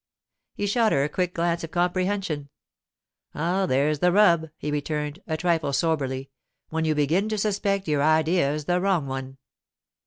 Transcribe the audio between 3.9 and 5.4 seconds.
the rub,' he returned, a